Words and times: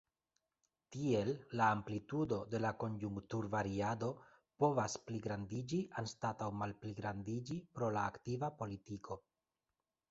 Tiel 0.93 1.27
la 1.59 1.67
amplitudo 1.73 2.39
de 2.53 2.61
la 2.65 2.71
konjunkturvariado 2.85 4.09
povas 4.65 4.97
pligrandiĝi 5.11 5.83
anstataŭ 6.05 6.51
malpligrandiĝi 6.65 7.61
pro 7.79 7.93
la 7.99 8.09
aktiva 8.15 8.53
politiko. 8.65 9.23